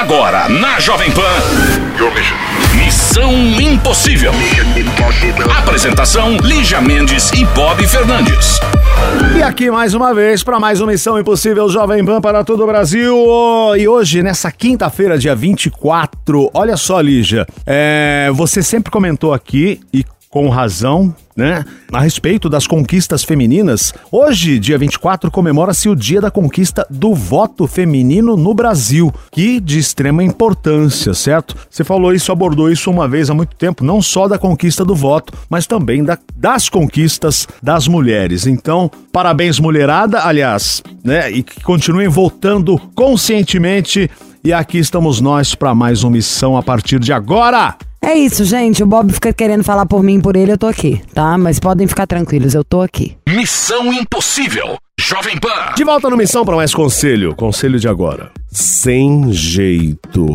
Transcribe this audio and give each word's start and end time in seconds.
Agora, 0.00 0.48
na 0.48 0.80
Jovem 0.80 1.10
Pan. 1.10 1.20
Missão 2.74 3.34
Impossível. 3.60 4.32
Apresentação: 5.58 6.38
Lígia 6.38 6.80
Mendes 6.80 7.30
e 7.32 7.44
Bob 7.44 7.86
Fernandes. 7.86 8.58
E 9.36 9.42
aqui 9.42 9.70
mais 9.70 9.92
uma 9.92 10.14
vez 10.14 10.42
para 10.42 10.58
mais 10.58 10.80
uma 10.80 10.90
Missão 10.90 11.20
Impossível 11.20 11.68
Jovem 11.68 12.02
Pan 12.02 12.18
para 12.18 12.42
todo 12.42 12.64
o 12.64 12.66
Brasil. 12.66 13.14
E 13.76 13.86
hoje, 13.86 14.22
nessa 14.22 14.50
quinta-feira, 14.50 15.18
dia 15.18 15.36
24, 15.36 16.50
olha 16.54 16.78
só, 16.78 16.98
Lígia, 16.98 17.46
é, 17.66 18.30
você 18.32 18.62
sempre 18.62 18.90
comentou 18.90 19.34
aqui 19.34 19.80
e 19.92 20.02
com 20.30 20.48
razão, 20.48 21.12
né? 21.36 21.64
A 21.92 22.00
respeito 22.00 22.48
das 22.48 22.64
conquistas 22.64 23.24
femininas. 23.24 23.92
Hoje, 24.12 24.60
dia 24.60 24.78
24, 24.78 25.28
comemora-se 25.28 25.88
o 25.88 25.96
Dia 25.96 26.20
da 26.20 26.30
Conquista 26.30 26.86
do 26.88 27.12
Voto 27.12 27.66
Feminino 27.66 28.36
no 28.36 28.54
Brasil, 28.54 29.12
que 29.32 29.58
de 29.58 29.80
extrema 29.80 30.22
importância, 30.22 31.12
certo? 31.14 31.56
Você 31.68 31.82
falou 31.82 32.14
isso, 32.14 32.30
abordou 32.30 32.70
isso 32.70 32.92
uma 32.92 33.08
vez 33.08 33.28
há 33.28 33.34
muito 33.34 33.56
tempo, 33.56 33.82
não 33.82 34.00
só 34.00 34.28
da 34.28 34.38
conquista 34.38 34.84
do 34.84 34.94
voto, 34.94 35.32
mas 35.48 35.66
também 35.66 36.04
da, 36.04 36.16
das 36.36 36.68
conquistas 36.68 37.48
das 37.60 37.88
mulheres. 37.88 38.46
Então, 38.46 38.88
parabéns, 39.12 39.58
mulherada, 39.58 40.24
aliás, 40.24 40.80
né? 41.02 41.28
E 41.28 41.42
que 41.42 41.60
continuem 41.60 42.06
votando 42.06 42.78
conscientemente. 42.94 44.08
E 44.44 44.52
aqui 44.52 44.78
estamos 44.78 45.20
nós 45.20 45.56
para 45.56 45.74
mais 45.74 46.04
uma 46.04 46.12
missão 46.12 46.56
a 46.56 46.62
partir 46.62 47.00
de 47.00 47.12
agora. 47.12 47.76
É 48.02 48.14
isso, 48.14 48.44
gente. 48.44 48.82
O 48.82 48.86
Bob 48.86 49.12
fica 49.12 49.32
querendo 49.32 49.62
falar 49.62 49.84
por 49.86 50.02
mim 50.02 50.16
e 50.18 50.22
por 50.22 50.34
ele, 50.36 50.52
eu 50.52 50.58
tô 50.58 50.66
aqui, 50.66 51.02
tá? 51.14 51.36
Mas 51.36 51.60
podem 51.60 51.86
ficar 51.86 52.06
tranquilos, 52.06 52.54
eu 52.54 52.64
tô 52.64 52.80
aqui. 52.80 53.16
Missão 53.28 53.92
Impossível. 53.92 54.76
Jovem 54.98 55.38
Pan. 55.38 55.74
De 55.76 55.84
volta 55.84 56.08
no 56.08 56.16
Missão 56.16 56.44
para 56.44 56.56
mais 56.56 56.74
conselho. 56.74 57.34
Conselho 57.34 57.78
de 57.78 57.88
agora. 57.88 58.30
Sem 58.50 59.32
jeito. 59.32 60.26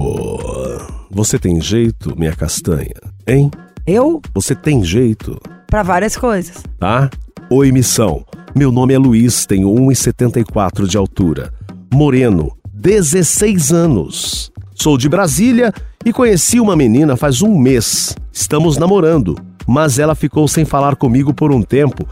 Você 1.12 1.40
tem 1.40 1.60
jeito, 1.62 2.13
minha 2.18 2.35
castanha? 2.35 2.94
Hein? 3.27 3.49
Eu? 3.85 4.22
Você 4.34 4.55
tem 4.55 4.84
jeito, 4.84 5.40
Pra 5.68 5.82
várias 5.84 6.16
coisas. 6.16 6.63
tá? 6.79 7.10
Oi, 7.50 7.72
Missão. 7.72 8.24
Meu 8.55 8.72
nome 8.72 8.94
é 8.94 8.98
Luiz, 8.98 9.46
tenho 9.46 9.70
1,74 9.70 10.88
de 10.88 10.98
altura. 10.98 11.52
Moreno, 11.94 12.52
16 12.74 13.72
anos. 13.74 14.52
Sou 14.76 14.98
de 14.98 15.07
Brasília 15.07 15.73
e 16.05 16.12
conheci 16.12 16.59
uma 16.59 16.76
menina 16.76 17.15
faz 17.15 17.41
um 17.41 17.57
mês. 17.57 18.13
Estamos 18.31 18.77
namorando, 18.77 19.35
mas 19.65 19.98
ela 19.98 20.13
ficou 20.13 20.48
sem 20.49 20.65
falar 20.65 20.98
comigo 20.98 21.34
por 21.34 21.51
um 21.51 21.62
tempo 21.62 22.05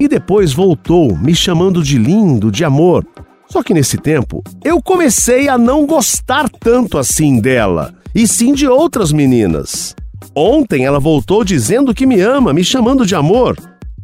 e 0.00 0.08
depois 0.08 0.52
voltou, 0.52 1.16
me 1.16 1.34
chamando 1.34 1.82
de 1.82 1.98
lindo, 1.98 2.50
de 2.50 2.64
amor. 2.64 3.06
Só 3.48 3.62
que 3.62 3.74
nesse 3.74 3.98
tempo, 3.98 4.42
eu 4.64 4.82
comecei 4.82 5.48
a 5.48 5.58
não 5.58 5.86
gostar 5.86 6.48
tanto 6.48 6.98
assim 6.98 7.38
dela, 7.38 7.94
e 8.14 8.26
sim 8.26 8.54
de 8.54 8.66
outras 8.66 9.12
meninas. 9.12 9.94
Ontem 10.34 10.84
ela 10.84 10.98
voltou 10.98 11.44
dizendo 11.44 11.94
que 11.94 12.06
me 12.06 12.20
ama, 12.20 12.52
me 12.52 12.64
chamando 12.64 13.06
de 13.06 13.14
amor. 13.14 13.56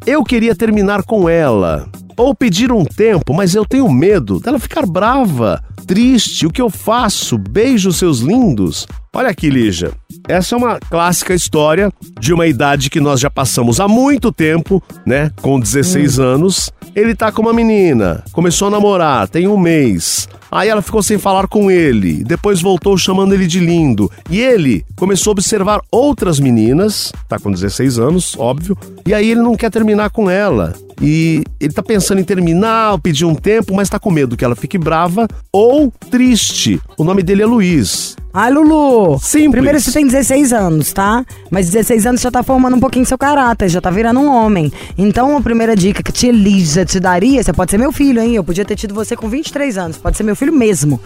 Eu 0.07 0.23
queria 0.23 0.55
terminar 0.55 1.03
com 1.03 1.29
ela, 1.29 1.89
ou 2.17 2.35
pedir 2.35 2.73
um 2.73 2.85
tempo, 2.85 3.35
mas 3.35 3.55
eu 3.55 3.65
tenho 3.65 3.91
medo 3.91 4.41
dela 4.41 4.59
ficar 4.59 4.87
brava, 4.87 5.63
triste. 5.87 6.47
O 6.47 6.51
que 6.51 6.63
eu 6.63 6.71
faço? 6.71 7.37
Beijo 7.39 7.93
seus 7.93 8.21
lindos. 8.21 8.87
Olha 9.15 9.29
aqui, 9.29 9.51
Lígia. 9.51 9.93
Essa 10.29 10.55
é 10.55 10.59
uma 10.59 10.79
clássica 10.79 11.35
história 11.35 11.93
de 12.19 12.33
uma 12.33 12.47
idade 12.47 12.89
que 12.89 13.01
nós 13.01 13.21
já 13.21 13.29
passamos 13.29 13.81
há 13.81 13.87
muito 13.87 14.33
tempo, 14.33 14.83
né? 15.05 15.31
Com 15.43 15.61
16 15.61 16.19
anos. 16.19 16.71
Ele 16.95 17.15
tá 17.15 17.33
com 17.33 17.43
uma 17.43 17.53
menina, 17.53 18.23
começou 18.33 18.69
a 18.69 18.71
namorar, 18.71 19.29
tem 19.29 19.49
um 19.49 19.59
mês. 19.59 20.29
Aí 20.53 20.69
ela 20.69 20.83
ficou 20.83 21.03
sem 21.03 21.17
falar 21.17 21.49
com 21.49 21.71
ele, 21.71 22.23
depois 22.23 22.61
voltou 22.61 22.99
chamando 22.99 23.33
ele 23.33 23.47
de 23.47 23.59
lindo. 23.59 24.13
E 24.29 24.39
ele 24.39 24.85
começou 24.95 25.31
a 25.31 25.33
observar 25.33 25.81
outras 25.91 26.39
meninas, 26.39 27.11
tá 27.27 27.39
com 27.39 27.51
16 27.51 27.99
anos, 27.99 28.37
óbvio, 28.39 28.77
e 29.07 29.15
aí 29.15 29.31
ele 29.31 29.41
não 29.41 29.57
quer 29.57 29.71
terminar 29.71 30.11
com 30.11 30.29
ela. 30.29 30.75
E 31.01 31.43
ele 31.59 31.73
tá 31.73 31.83
pensando 31.83 32.21
em 32.21 32.25
terminar, 32.25 33.01
pedir 33.01 33.25
um 33.25 33.35
tempo, 33.35 33.75
mas 33.75 33.89
tá 33.89 33.99
com 33.99 34.11
medo 34.11 34.37
que 34.37 34.45
ela 34.45 34.55
fique 34.55 34.77
brava 34.77 35.27
ou 35.51 35.91
triste. 36.11 36.79
O 36.99 37.03
nome 37.03 37.23
dele 37.23 37.43
é 37.43 37.47
Luiz. 37.47 38.15
Ai, 38.35 38.51
Lulu! 38.51 39.19
Simples. 39.19 39.51
Primeiro 39.51 39.79
você 39.79 39.93
tem 39.93 40.07
16 40.07 40.55
anos, 40.55 40.91
tá? 40.91 41.23
Mas 41.51 41.69
16 41.69 42.07
anos 42.07 42.21
já 42.23 42.31
tá 42.31 42.43
formando 42.43 42.77
um 42.77 42.81
pouquinho 42.81 43.05
seu 43.05 43.19
caráter, 43.19 43.69
já 43.69 43.79
tá 43.79 43.91
virando 43.91 44.21
um 44.21 44.27
homem. 44.27 44.73
Então 44.97 45.37
a 45.37 45.41
primeira 45.43 45.77
dica 45.77 46.03
que 46.03 46.11
a 46.11 46.15
tia 46.15 46.33
Lígia 46.33 46.87
te 46.87 46.99
daria, 46.99 47.43
você 47.43 47.53
pode 47.53 47.71
ser 47.71 47.77
meu 47.77 47.93
filho, 47.93 48.23
hein? 48.23 48.35
Eu 48.35 48.43
podia 48.43 48.65
ter 48.65 48.75
tido 48.75 48.95
você 48.95 49.15
com 49.15 49.29
23 49.29 49.77
anos, 49.77 49.99
pode 49.99 50.17
ser 50.17 50.23
meu 50.23 50.35
filho 50.35 50.53
mesmo. 50.53 50.99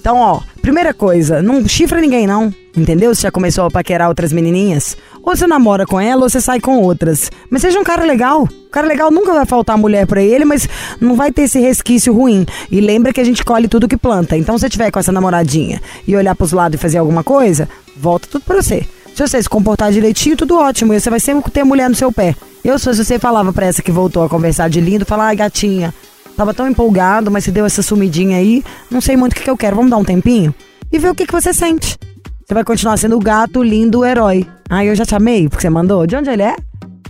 Então, 0.00 0.16
ó, 0.16 0.40
primeira 0.62 0.94
coisa, 0.94 1.42
não 1.42 1.68
chifra 1.68 2.00
ninguém 2.00 2.26
não, 2.26 2.52
entendeu? 2.74 3.14
Você 3.14 3.20
já 3.20 3.30
começou 3.30 3.66
a 3.66 3.70
paquerar 3.70 4.08
outras 4.08 4.32
menininhas? 4.32 4.96
Ou 5.22 5.36
você 5.36 5.46
namora 5.46 5.84
com 5.84 6.00
ela 6.00 6.22
ou 6.22 6.30
você 6.30 6.40
sai 6.40 6.58
com 6.58 6.78
outras. 6.78 7.30
Mas 7.50 7.60
seja 7.60 7.78
um 7.78 7.84
cara 7.84 8.02
legal. 8.02 8.44
O 8.44 8.70
cara 8.70 8.86
legal 8.86 9.10
nunca 9.10 9.34
vai 9.34 9.44
faltar 9.44 9.76
mulher 9.76 10.06
pra 10.06 10.22
ele, 10.22 10.46
mas 10.46 10.66
não 10.98 11.16
vai 11.16 11.30
ter 11.30 11.42
esse 11.42 11.60
resquício 11.60 12.14
ruim. 12.14 12.46
E 12.70 12.80
lembra 12.80 13.12
que 13.12 13.20
a 13.20 13.24
gente 13.24 13.44
colhe 13.44 13.68
tudo 13.68 13.86
que 13.86 13.96
planta. 13.96 14.38
Então, 14.38 14.56
se 14.56 14.62
você 14.62 14.70
tiver 14.70 14.90
com 14.90 14.98
essa 14.98 15.12
namoradinha 15.12 15.82
e 16.08 16.16
olhar 16.16 16.34
pros 16.34 16.52
lados 16.52 16.78
e 16.78 16.82
fazer 16.82 16.96
alguma 16.96 17.22
coisa, 17.22 17.68
volta 17.94 18.26
tudo 18.26 18.42
pra 18.46 18.56
você. 18.56 18.86
Se 19.14 19.28
você 19.28 19.42
se 19.42 19.50
comportar 19.50 19.92
direitinho, 19.92 20.34
tudo 20.34 20.56
ótimo. 20.56 20.94
E 20.94 21.00
você 21.00 21.10
vai 21.10 21.20
sempre 21.20 21.50
ter 21.50 21.62
mulher 21.62 21.90
no 21.90 21.94
seu 21.94 22.10
pé. 22.10 22.34
Eu, 22.64 22.78
se 22.78 22.86
você 22.86 23.18
falava 23.18 23.52
pra 23.52 23.66
essa 23.66 23.82
que 23.82 23.92
voltou 23.92 24.22
a 24.22 24.30
conversar 24.30 24.70
de 24.70 24.80
lindo, 24.80 25.04
falar, 25.04 25.26
ai, 25.26 25.36
gatinha, 25.36 25.92
tava 26.40 26.54
tão 26.54 26.66
empolgado, 26.66 27.30
mas 27.30 27.44
se 27.44 27.52
deu 27.52 27.66
essa 27.66 27.82
sumidinha 27.82 28.38
aí, 28.38 28.64
não 28.90 28.98
sei 29.02 29.14
muito 29.14 29.32
o 29.32 29.36
que, 29.36 29.42
que 29.42 29.50
eu 29.50 29.58
quero. 29.58 29.76
Vamos 29.76 29.90
dar 29.90 29.98
um 29.98 30.04
tempinho? 30.04 30.54
E 30.90 30.98
ver 30.98 31.10
o 31.10 31.14
que, 31.14 31.26
que 31.26 31.32
você 31.32 31.52
sente. 31.52 31.98
Você 32.46 32.54
vai 32.54 32.64
continuar 32.64 32.96
sendo 32.96 33.14
o 33.16 33.20
gato, 33.20 33.62
lindo, 33.62 33.98
o 33.98 34.06
herói. 34.06 34.46
Ai, 34.70 34.88
eu 34.88 34.94
já 34.94 35.04
te 35.04 35.14
amei, 35.14 35.50
porque 35.50 35.60
você 35.60 35.68
mandou. 35.68 36.06
De 36.06 36.16
onde 36.16 36.30
ele 36.30 36.42
é? 36.42 36.56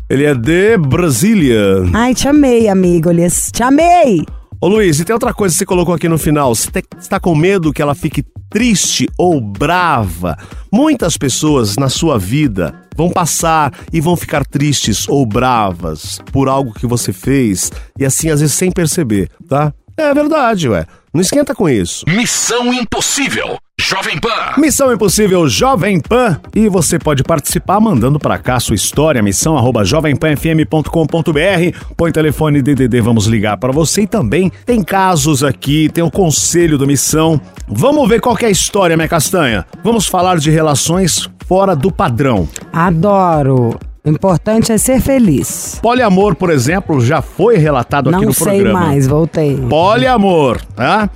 Ele 0.08 0.24
é 0.24 0.34
de 0.34 0.76
Brasília. 0.78 1.60
Ai, 1.94 2.12
te 2.12 2.26
amei, 2.26 2.69
amigo. 2.69 3.10
Te 3.52 3.62
amei! 3.62 4.26
Ô 4.60 4.66
Luiz, 4.66 4.98
e 4.98 5.04
tem 5.04 5.14
outra 5.14 5.32
coisa 5.32 5.54
que 5.54 5.60
você 5.60 5.66
colocou 5.66 5.94
aqui 5.94 6.08
no 6.08 6.19
final. 6.19 6.52
Você 6.52 6.69
está 6.98 7.20
com 7.20 7.32
medo 7.32 7.72
que 7.72 7.80
ela 7.80 7.94
fique 7.94 8.24
triste 8.50 9.09
ou 9.16 9.41
brava? 9.41 10.37
Muitas 10.71 11.16
pessoas 11.16 11.77
na 11.77 11.88
sua 11.88 12.19
vida 12.19 12.75
vão 12.97 13.11
passar 13.11 13.72
e 13.93 14.00
vão 14.00 14.16
ficar 14.16 14.44
tristes 14.44 15.09
ou 15.09 15.25
bravas 15.25 16.21
por 16.33 16.49
algo 16.49 16.75
que 16.75 16.87
você 16.87 17.12
fez 17.12 17.71
e 17.99 18.05
assim 18.05 18.28
às 18.28 18.41
vezes 18.41 18.55
sem 18.55 18.71
perceber, 18.71 19.31
tá? 19.49 19.72
É 19.97 20.12
verdade, 20.12 20.69
ué. 20.69 20.87
Não 21.12 21.21
esquenta 21.21 21.54
com 21.54 21.69
isso. 21.69 22.04
Missão 22.09 22.72
Impossível. 22.72 23.59
Jovem 23.81 24.21
Pan. 24.21 24.53
Missão 24.59 24.93
Impossível 24.93 25.48
Jovem 25.48 26.00
Pan 26.00 26.38
e 26.54 26.69
você 26.69 26.98
pode 26.98 27.25
participar 27.25 27.81
mandando 27.81 28.21
pra 28.21 28.38
cá 28.38 28.60
sua 28.60 28.76
história, 28.76 29.22
missão 29.22 29.56
arroba 29.56 29.84
jovempanfm.com.br. 29.84 31.94
Põe 31.97 32.12
telefone 32.12 32.62
DDD, 32.62 33.00
vamos 33.00 33.26
ligar 33.26 33.56
pra 33.56 33.72
você 33.72 34.03
e 34.03 34.06
também 34.06 34.53
tem 34.65 34.84
casos 34.84 35.43
aqui, 35.43 35.88
tem 35.88 36.04
o 36.04 36.10
conselho 36.10 36.78
do 36.78 36.87
Missão. 36.87 37.41
Vamos 37.66 38.09
ver 38.09 38.20
qual 38.20 38.37
que 38.37 38.44
é 38.44 38.49
a 38.49 38.53
história, 38.53 38.97
minha 38.97 39.09
castanha. 39.09 39.66
Vamos 39.82 40.06
falar 40.06 40.38
de 40.38 40.50
relações 40.50 41.28
fora 41.47 41.75
do 41.75 41.91
padrão. 41.91 42.49
Adoro. 42.72 43.76
O 44.05 44.09
importante 44.09 44.72
é 44.72 44.78
ser 44.78 45.00
feliz. 45.00 45.78
Poliamor, 45.83 46.34
por 46.34 46.50
exemplo, 46.50 47.00
já 47.00 47.21
foi 47.21 47.56
relatado 47.59 48.09
aqui 48.09 48.19
Não 48.21 48.28
no 48.28 48.33
sei 48.33 48.44
programa. 48.61 48.81
mais, 48.81 49.06
voltei. 49.06 49.56
Poliamor, 49.69 50.61
tá? 50.75 51.11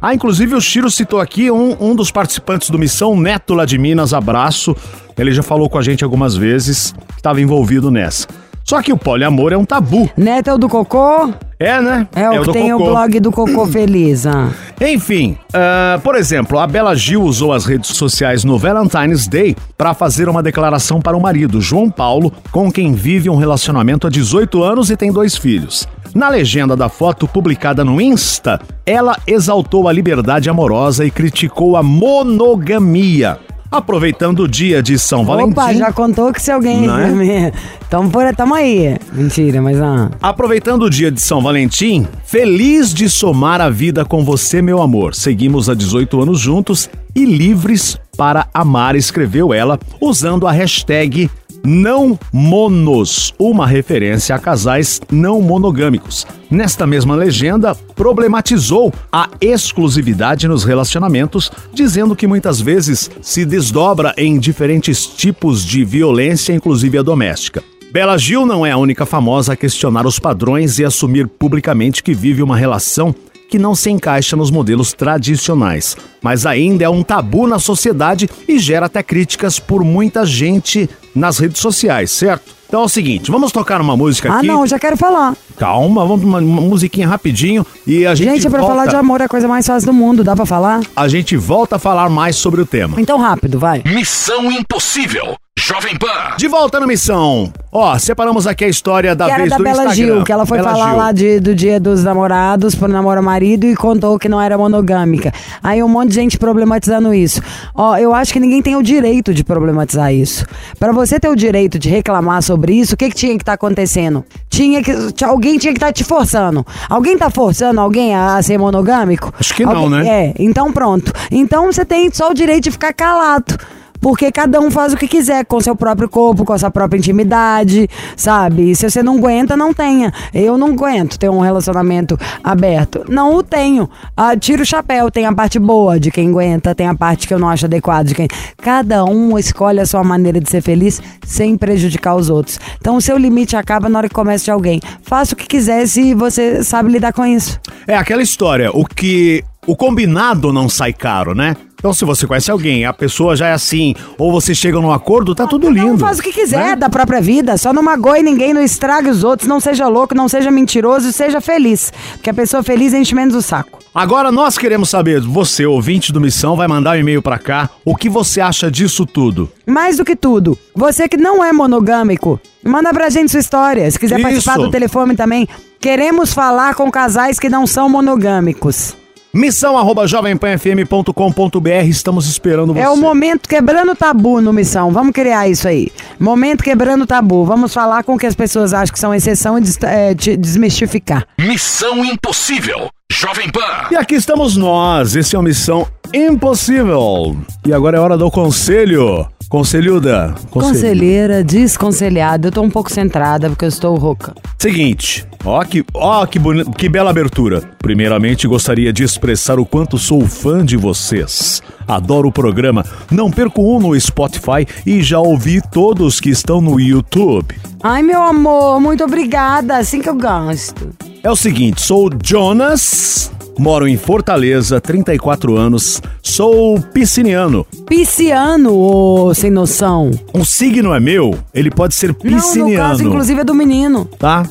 Ah, 0.00 0.14
inclusive 0.14 0.54
o 0.54 0.60
Chiro 0.60 0.90
citou 0.90 1.20
aqui 1.20 1.50
um, 1.50 1.76
um 1.78 1.94
dos 1.94 2.10
participantes 2.10 2.70
do 2.70 2.78
Missão, 2.78 3.14
Neto 3.14 3.52
lá 3.52 3.66
de 3.66 3.76
Minas, 3.76 4.14
abraço. 4.14 4.74
Ele 5.18 5.30
já 5.32 5.42
falou 5.42 5.68
com 5.68 5.76
a 5.76 5.82
gente 5.82 6.02
algumas 6.02 6.34
vezes 6.34 6.94
que 7.08 7.16
estava 7.16 7.40
envolvido 7.42 7.90
nessa. 7.90 8.26
Só 8.70 8.80
que 8.80 8.92
o 8.92 8.96
poliamor 8.96 9.52
é 9.52 9.56
um 9.56 9.64
tabu. 9.64 10.08
Neto 10.16 10.48
é 10.48 10.54
o 10.54 10.56
do 10.56 10.68
Cocô? 10.68 11.34
É, 11.58 11.80
né? 11.80 12.06
É, 12.14 12.30
o 12.30 12.44
que 12.44 12.52
tem 12.52 12.70
cocô. 12.70 12.84
o 12.84 12.86
blog 12.86 13.18
do 13.18 13.32
Cocô 13.32 13.66
Feliz. 13.68 14.28
Ah. 14.28 14.50
Enfim, 14.80 15.36
ah, 15.52 15.98
por 16.04 16.14
exemplo, 16.14 16.56
a 16.56 16.68
Bela 16.68 16.94
Gil 16.94 17.20
usou 17.20 17.52
as 17.52 17.66
redes 17.66 17.90
sociais 17.96 18.44
no 18.44 18.56
Valentine's 18.56 19.26
Day 19.26 19.56
para 19.76 19.92
fazer 19.92 20.28
uma 20.28 20.40
declaração 20.40 21.00
para 21.00 21.16
o 21.16 21.20
marido, 21.20 21.60
João 21.60 21.90
Paulo, 21.90 22.32
com 22.52 22.70
quem 22.70 22.92
vive 22.92 23.28
um 23.28 23.34
relacionamento 23.34 24.06
há 24.06 24.10
18 24.10 24.62
anos 24.62 24.88
e 24.88 24.96
tem 24.96 25.12
dois 25.12 25.36
filhos. 25.36 25.88
Na 26.14 26.28
legenda 26.28 26.76
da 26.76 26.88
foto 26.88 27.26
publicada 27.26 27.84
no 27.84 28.00
Insta, 28.00 28.60
ela 28.86 29.18
exaltou 29.26 29.88
a 29.88 29.92
liberdade 29.92 30.48
amorosa 30.48 31.04
e 31.04 31.10
criticou 31.10 31.76
a 31.76 31.82
monogamia. 31.82 33.36
Aproveitando 33.70 34.40
o 34.40 34.48
dia 34.48 34.82
de 34.82 34.98
São 34.98 35.24
Valentim. 35.24 35.52
Opa, 35.52 35.72
já 35.72 35.92
contou 35.92 36.32
que 36.32 36.42
se 36.42 36.50
alguém. 36.50 36.88
Não 36.88 36.98
é? 36.98 37.52
Então, 37.86 38.08
por, 38.10 38.34
tamo 38.34 38.54
aí. 38.54 38.96
Mentira, 39.12 39.62
mas 39.62 39.80
ah. 39.80 40.10
Aproveitando 40.20 40.82
o 40.82 40.90
dia 40.90 41.10
de 41.10 41.20
São 41.20 41.40
Valentim, 41.40 42.06
feliz 42.24 42.92
de 42.92 43.08
somar 43.08 43.60
a 43.60 43.70
vida 43.70 44.04
com 44.04 44.24
você, 44.24 44.60
meu 44.60 44.82
amor. 44.82 45.14
Seguimos 45.14 45.68
há 45.68 45.74
18 45.74 46.20
anos 46.20 46.40
juntos 46.40 46.90
e 47.14 47.24
livres 47.24 47.96
para 48.16 48.48
amar, 48.52 48.96
escreveu 48.96 49.54
ela, 49.54 49.78
usando 50.00 50.46
a 50.46 50.52
hashtag 50.52 51.30
não 51.64 52.18
monos, 52.32 53.34
uma 53.38 53.66
referência 53.66 54.34
a 54.34 54.38
casais 54.38 55.00
não 55.10 55.40
monogâmicos. 55.40 56.26
Nesta 56.50 56.86
mesma 56.86 57.14
legenda, 57.14 57.74
problematizou 57.74 58.92
a 59.12 59.28
exclusividade 59.40 60.48
nos 60.48 60.64
relacionamentos, 60.64 61.50
dizendo 61.72 62.16
que 62.16 62.26
muitas 62.26 62.60
vezes 62.60 63.10
se 63.20 63.44
desdobra 63.44 64.14
em 64.16 64.38
diferentes 64.38 65.06
tipos 65.06 65.64
de 65.64 65.84
violência, 65.84 66.52
inclusive 66.52 66.98
a 66.98 67.02
doméstica. 67.02 67.62
Bela 67.92 68.16
Gil 68.16 68.46
não 68.46 68.64
é 68.64 68.70
a 68.70 68.76
única 68.76 69.04
famosa 69.04 69.52
a 69.52 69.56
questionar 69.56 70.06
os 70.06 70.18
padrões 70.18 70.78
e 70.78 70.84
assumir 70.84 71.26
publicamente 71.26 72.02
que 72.02 72.14
vive 72.14 72.42
uma 72.42 72.56
relação 72.56 73.14
que 73.50 73.58
não 73.58 73.74
se 73.74 73.90
encaixa 73.90 74.36
nos 74.36 74.48
modelos 74.48 74.92
tradicionais, 74.92 75.96
mas 76.22 76.46
ainda 76.46 76.84
é 76.84 76.88
um 76.88 77.02
tabu 77.02 77.46
na 77.46 77.58
sociedade 77.58 78.28
e 78.48 78.58
gera 78.58 78.86
até 78.86 79.02
críticas 79.02 79.58
por 79.58 79.82
muita 79.84 80.24
gente 80.26 80.88
nas 81.14 81.38
redes 81.38 81.60
sociais, 81.60 82.10
certo? 82.10 82.58
Então 82.68 82.82
é 82.82 82.84
o 82.84 82.88
seguinte, 82.88 83.32
vamos 83.32 83.50
tocar 83.50 83.80
uma 83.80 83.96
música 83.96 84.30
Ah, 84.32 84.36
aqui. 84.38 84.46
não, 84.46 84.64
já 84.64 84.78
quero 84.78 84.96
falar. 84.96 85.34
Calma, 85.58 86.06
vamos 86.06 86.24
uma, 86.24 86.38
uma 86.38 86.60
musiquinha 86.62 87.08
rapidinho 87.08 87.66
e 87.84 88.06
a 88.06 88.14
gente 88.14 88.30
Gente, 88.30 88.48
pra 88.48 88.60
volta, 88.60 88.74
falar 88.76 88.86
de 88.86 88.94
amor 88.94 89.20
é 89.20 89.24
a 89.24 89.28
coisa 89.28 89.48
mais 89.48 89.66
fácil 89.66 89.86
do 89.88 89.92
mundo, 89.92 90.22
dá 90.22 90.36
pra 90.36 90.46
falar? 90.46 90.80
a 90.94 91.08
gente 91.08 91.36
volta 91.36 91.76
a 91.76 91.78
falar 91.80 92.08
mais 92.08 92.36
sobre 92.36 92.60
o 92.60 92.66
tema. 92.66 93.00
Então 93.00 93.18
rápido, 93.18 93.58
vai. 93.58 93.82
Missão 93.84 94.52
Impossível. 94.52 95.34
Jovem 95.58 95.94
Pan. 95.98 96.36
De 96.38 96.48
volta 96.48 96.80
na 96.80 96.86
missão. 96.86 97.52
Ó, 97.70 97.96
separamos 97.98 98.46
aqui 98.46 98.64
a 98.64 98.68
história 98.68 99.14
da 99.14 99.26
que 99.26 99.30
era 99.32 99.38
vez 99.40 99.50
da 99.50 99.56
do 99.58 99.62
Bela 99.62 99.84
Instagram. 99.84 100.14
Gil, 100.14 100.24
que 100.24 100.32
ela 100.32 100.46
foi 100.46 100.58
Bela 100.58 100.70
falar 100.72 100.88
Gil. 100.88 100.96
lá 100.96 101.12
de- 101.12 101.38
do 101.40 101.54
dia 101.54 101.78
dos 101.78 102.02
namorados 102.02 102.74
pro 102.74 102.88
namoro 102.88 103.22
marido 103.22 103.66
e 103.66 103.76
contou 103.76 104.18
que 104.18 104.26
não 104.28 104.40
era 104.40 104.56
monogâmica. 104.56 105.32
Aí 105.62 105.82
um 105.82 105.88
monte 105.88 106.09
de 106.10 106.14
gente 106.16 106.36
problematizando 106.38 107.14
isso. 107.14 107.40
Ó, 107.74 107.96
eu 107.96 108.14
acho 108.14 108.32
que 108.32 108.38
ninguém 108.40 108.60
tem 108.60 108.76
o 108.76 108.82
direito 108.82 109.32
de 109.32 109.42
problematizar 109.42 110.12
isso. 110.12 110.44
Pra 110.78 110.92
você 110.92 111.18
ter 111.18 111.28
o 111.30 111.34
direito 111.36 111.78
de 111.78 111.88
reclamar 111.88 112.42
sobre 112.42 112.74
isso, 112.74 112.94
o 112.94 112.96
que, 112.96 113.08
que 113.08 113.14
tinha 113.16 113.32
que 113.36 113.42
estar 113.42 113.54
acontecendo? 113.54 114.24
Tinha 114.50 114.82
que. 114.82 114.92
Alguém 115.24 115.56
tinha 115.56 115.72
que 115.72 115.78
estar 115.78 115.92
te 115.92 116.04
forçando. 116.04 116.66
Alguém 116.88 117.16
tá 117.16 117.30
forçando 117.30 117.80
alguém 117.80 118.14
a, 118.14 118.36
a 118.36 118.42
ser 118.42 118.58
monogâmico? 118.58 119.32
Acho 119.38 119.54
que 119.54 119.64
não, 119.64 119.76
Alguém- 119.76 120.02
né? 120.02 120.08
É, 120.26 120.34
então 120.38 120.72
pronto. 120.72 121.12
Então 121.30 121.72
você 121.72 121.84
tem 121.84 122.10
só 122.12 122.30
o 122.30 122.34
direito 122.34 122.64
de 122.64 122.70
ficar 122.72 122.92
calado. 122.92 123.56
Porque 124.00 124.32
cada 124.32 124.60
um 124.60 124.70
faz 124.70 124.92
o 124.92 124.96
que 124.96 125.06
quiser 125.06 125.44
com 125.44 125.60
seu 125.60 125.76
próprio 125.76 126.08
corpo, 126.08 126.44
com 126.44 126.52
a 126.52 126.58
sua 126.58 126.70
própria 126.70 126.98
intimidade, 126.98 127.88
sabe? 128.16 128.70
E 128.70 128.76
se 128.76 128.88
você 128.88 129.02
não 129.02 129.18
aguenta, 129.18 129.56
não 129.56 129.74
tenha. 129.74 130.12
Eu 130.32 130.56
não 130.56 130.68
aguento 130.68 131.18
ter 131.18 131.28
um 131.28 131.40
relacionamento 131.40 132.18
aberto. 132.42 133.04
Não 133.08 133.34
o 133.34 133.42
tenho. 133.42 133.88
Ah, 134.16 134.36
tira 134.36 134.62
o 134.62 134.66
chapéu, 134.66 135.10
tem 135.10 135.26
a 135.26 135.32
parte 135.32 135.58
boa 135.58 136.00
de 136.00 136.10
quem 136.10 136.28
aguenta, 136.30 136.74
tem 136.74 136.86
a 136.86 136.94
parte 136.94 137.28
que 137.28 137.34
eu 137.34 137.38
não 137.38 137.48
acho 137.48 137.66
adequada 137.66 138.04
de 138.04 138.14
quem. 138.14 138.28
Cada 138.56 139.04
um 139.04 139.38
escolhe 139.38 139.80
a 139.80 139.86
sua 139.86 140.02
maneira 140.02 140.40
de 140.40 140.48
ser 140.48 140.62
feliz 140.62 141.00
sem 141.24 141.56
prejudicar 141.56 142.14
os 142.14 142.30
outros. 142.30 142.58
Então 142.80 142.96
o 142.96 143.00
seu 143.00 143.16
limite 143.16 143.56
acaba 143.56 143.88
na 143.88 143.98
hora 143.98 144.08
que 144.08 144.14
começa 144.14 144.44
de 144.44 144.50
alguém. 144.50 144.80
Faça 145.02 145.34
o 145.34 145.36
que 145.36 145.46
quiser 145.46 145.86
se 145.86 146.14
você 146.14 146.62
sabe 146.64 146.90
lidar 146.90 147.12
com 147.12 147.24
isso. 147.24 147.60
É 147.86 147.96
aquela 147.96 148.22
história, 148.22 148.70
o 148.72 148.84
que. 148.84 149.44
O 149.66 149.76
combinado 149.76 150.52
não 150.54 150.70
sai 150.70 150.92
caro, 150.92 151.34
né? 151.34 151.54
Então, 151.80 151.94
se 151.94 152.04
você 152.04 152.26
conhece 152.26 152.50
alguém, 152.50 152.84
a 152.84 152.92
pessoa 152.92 153.34
já 153.34 153.46
é 153.46 153.52
assim, 153.52 153.94
ou 154.18 154.30
você 154.30 154.54
chega 154.54 154.78
num 154.78 154.92
acordo, 154.92 155.34
tá 155.34 155.46
tudo 155.46 155.66
Cada 155.68 155.80
lindo. 155.80 155.96
faz 155.98 156.18
o 156.18 156.22
que 156.22 156.30
quiser 156.30 156.58
né? 156.58 156.76
da 156.76 156.90
própria 156.90 157.22
vida. 157.22 157.56
Só 157.56 157.72
não 157.72 157.82
magoe 157.82 158.22
ninguém, 158.22 158.52
não 158.52 158.62
estrague 158.62 159.08
os 159.08 159.24
outros, 159.24 159.48
não 159.48 159.58
seja 159.58 159.88
louco, 159.88 160.14
não 160.14 160.28
seja 160.28 160.50
mentiroso 160.50 161.08
e 161.08 161.12
seja 161.12 161.40
feliz. 161.40 161.90
Porque 162.12 162.28
a 162.28 162.34
pessoa 162.34 162.62
feliz 162.62 162.92
enche 162.92 163.14
menos 163.14 163.34
o 163.34 163.40
saco. 163.40 163.78
Agora 163.94 164.30
nós 164.30 164.58
queremos 164.58 164.90
saber, 164.90 165.22
você, 165.22 165.64
ouvinte 165.64 166.12
do 166.12 166.20
Missão, 166.20 166.54
vai 166.54 166.68
mandar 166.68 166.96
um 166.96 167.00
e-mail 167.00 167.22
pra 167.22 167.38
cá, 167.38 167.70
o 167.82 167.96
que 167.96 168.10
você 168.10 168.42
acha 168.42 168.70
disso 168.70 169.06
tudo? 169.06 169.50
Mais 169.66 169.96
do 169.96 170.04
que 170.04 170.14
tudo, 170.14 170.58
você 170.76 171.08
que 171.08 171.16
não 171.16 171.42
é 171.42 171.50
monogâmico, 171.50 172.38
manda 172.62 172.92
pra 172.92 173.08
gente 173.08 173.30
sua 173.30 173.40
história. 173.40 173.90
Se 173.90 173.98
quiser 173.98 174.16
Isso. 174.16 174.22
participar 174.22 174.58
do 174.58 174.70
telefone 174.70 175.16
também, 175.16 175.48
queremos 175.80 176.34
falar 176.34 176.74
com 176.74 176.90
casais 176.90 177.38
que 177.38 177.48
não 177.48 177.66
são 177.66 177.88
monogâmicos. 177.88 178.99
Missão 179.32 179.78
arroba 179.78 180.08
jovempanfm.com.br, 180.08 181.68
estamos 181.88 182.26
esperando 182.26 182.74
você. 182.74 182.80
É 182.80 182.88
o 182.88 182.96
momento 182.96 183.48
quebrando 183.48 183.94
tabu 183.94 184.40
no 184.40 184.52
Missão. 184.52 184.90
Vamos 184.90 185.12
criar 185.12 185.48
isso 185.48 185.68
aí. 185.68 185.88
Momento 186.18 186.64
quebrando 186.64 187.06
tabu. 187.06 187.44
Vamos 187.44 187.72
falar 187.72 188.02
com 188.02 188.14
o 188.14 188.18
que 188.18 188.26
as 188.26 188.34
pessoas 188.34 188.74
acham 188.74 188.92
que 188.92 188.98
são 188.98 189.14
exceção 189.14 189.56
e 189.56 189.60
des- 189.60 189.78
é, 189.82 190.14
te 190.16 190.36
desmistificar. 190.36 191.26
Missão 191.38 192.04
Impossível. 192.04 192.88
Jovem 193.12 193.50
Pan. 193.50 193.60
E 193.92 193.96
aqui 193.96 194.14
estamos 194.16 194.56
nós, 194.56 195.14
esse 195.14 195.36
é 195.36 195.38
o 195.38 195.42
Missão 195.42 195.86
Impossível. 196.12 197.36
E 197.64 197.72
agora 197.72 197.98
é 197.98 198.00
hora 198.00 198.18
do 198.18 198.30
conselho. 198.32 199.26
Conselhuda. 199.48 200.34
Conselheira, 200.50 201.42
desconselhada. 201.42 202.48
Eu 202.48 202.52
tô 202.52 202.62
um 202.62 202.70
pouco 202.70 202.90
centrada 202.90 203.48
porque 203.48 203.64
eu 203.64 203.68
estou 203.68 203.96
rouca. 203.96 204.32
Seguinte, 204.58 205.26
ó 205.44 205.64
que, 205.64 205.84
ó 205.94 206.26
que, 206.26 206.38
boni- 206.38 206.64
que 206.76 206.88
bela 206.88 207.10
abertura. 207.10 207.62
Primeiramente, 207.78 208.46
gostaria 208.46 208.92
de 208.92 209.02
expressar 209.04 209.58
o 209.58 209.66
quanto 209.66 209.98
sou 209.98 210.20
fã 210.26 210.64
de 210.64 210.76
vocês. 210.76 211.62
Adoro 211.88 212.28
o 212.28 212.32
programa, 212.32 212.84
não 213.10 213.30
perco 213.30 213.62
um 213.62 213.80
no 213.80 213.98
Spotify 214.00 214.66
e 214.86 215.02
já 215.02 215.18
ouvi 215.18 215.60
todos 215.72 216.20
que 216.20 216.30
estão 216.30 216.60
no 216.60 216.78
YouTube. 216.78 217.56
Ai, 217.82 218.02
meu 218.02 218.22
amor, 218.22 218.78
muito 218.80 219.02
obrigada. 219.02 219.76
Assim 219.78 220.00
que 220.00 220.08
eu 220.08 220.14
gosto. 220.14 220.90
É 221.22 221.30
o 221.30 221.36
seguinte, 221.36 221.82
sou 221.82 222.08
Jonas, 222.22 223.30
moro 223.58 223.88
em 223.88 223.96
Fortaleza, 223.96 224.80
34 224.80 225.56
anos, 225.56 226.00
sou 226.22 226.80
pisciniano. 226.80 227.66
Pisciano, 227.86 228.72
ô 228.74 229.34
sem 229.34 229.50
noção. 229.50 230.10
Um 230.34 230.44
signo 230.44 230.94
é 230.94 231.00
meu, 231.00 231.36
ele 231.52 231.70
pode 231.70 231.94
ser 231.94 232.08
Não, 232.08 232.30
no 232.30 232.36
pisciniano. 232.36 232.88
caso, 232.88 233.02
inclusive, 233.04 233.40
é 233.40 233.44
do 233.44 233.54
menino. 233.54 234.04
tá? 234.18 234.44